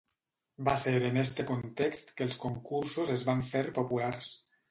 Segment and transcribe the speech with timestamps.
[0.67, 4.35] Va ser en este context que els concursos es van fer populars.